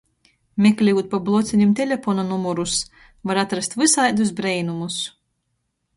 [0.65, 2.79] Meklejūt pa blocenim telepona numerus,
[3.33, 4.99] var atrast vysaidus breinumus.